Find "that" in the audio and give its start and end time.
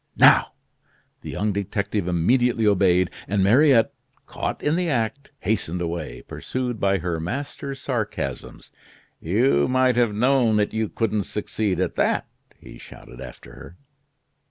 10.55-10.73, 11.97-12.25